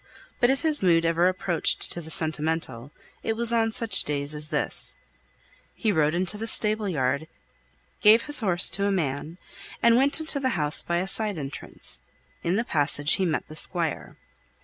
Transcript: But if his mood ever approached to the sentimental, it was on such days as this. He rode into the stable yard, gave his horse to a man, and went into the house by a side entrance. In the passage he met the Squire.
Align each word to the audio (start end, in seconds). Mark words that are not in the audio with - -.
But 0.39 0.49
if 0.49 0.63
his 0.63 0.81
mood 0.81 1.05
ever 1.05 1.27
approached 1.27 1.91
to 1.91 2.01
the 2.01 2.09
sentimental, 2.09 2.91
it 3.21 3.33
was 3.37 3.53
on 3.53 3.71
such 3.71 4.03
days 4.03 4.33
as 4.33 4.49
this. 4.49 4.95
He 5.75 5.91
rode 5.91 6.15
into 6.15 6.39
the 6.39 6.47
stable 6.47 6.89
yard, 6.89 7.27
gave 8.01 8.23
his 8.23 8.39
horse 8.39 8.71
to 8.71 8.85
a 8.85 8.91
man, 8.91 9.37
and 9.79 9.95
went 9.97 10.19
into 10.19 10.39
the 10.39 10.57
house 10.57 10.81
by 10.81 10.97
a 10.97 11.07
side 11.07 11.37
entrance. 11.37 12.01
In 12.41 12.55
the 12.55 12.63
passage 12.63 13.13
he 13.13 13.25
met 13.25 13.47
the 13.47 13.55
Squire. 13.55 14.17